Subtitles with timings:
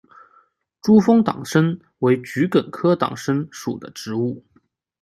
[0.81, 4.43] 珠峰党参为桔梗科党参属的植物。